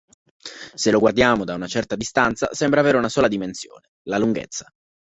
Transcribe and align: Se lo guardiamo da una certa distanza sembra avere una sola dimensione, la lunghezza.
Se 0.73 0.89
lo 0.91 0.97
guardiamo 0.97 1.43
da 1.45 1.53
una 1.53 1.67
certa 1.67 1.95
distanza 1.95 2.49
sembra 2.53 2.79
avere 2.79 2.97
una 2.97 3.07
sola 3.07 3.27
dimensione, 3.27 3.89
la 4.07 4.17
lunghezza. 4.17 4.65